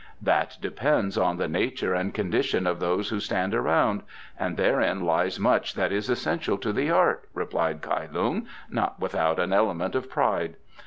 "That 0.19 0.57
depends 0.59 1.15
on 1.15 1.37
the 1.37 1.47
nature 1.47 1.93
and 1.93 2.11
condition 2.11 2.65
of 2.65 2.79
those 2.79 3.09
who 3.09 3.19
stand 3.19 3.53
around, 3.53 4.01
and 4.39 4.57
therein 4.57 5.03
lies 5.05 5.39
much 5.39 5.75
that 5.75 5.91
is 5.91 6.09
essential 6.09 6.57
to 6.57 6.73
the 6.73 6.89
art," 6.89 7.29
replied 7.35 7.83
Kai 7.83 8.07
Lung, 8.11 8.47
not 8.67 8.99
without 8.99 9.39
an 9.39 9.53
element 9.53 9.93
of 9.93 10.09
pride. 10.09 10.55